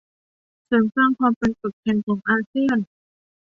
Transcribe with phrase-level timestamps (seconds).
[0.67, 2.77] เสริมสร้างความเป็นปึกแผ่นของอาเซียน